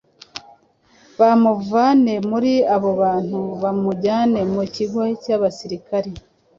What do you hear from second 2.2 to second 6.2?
muri abo bantu bamujyane mu kigo cy’abasirikari.”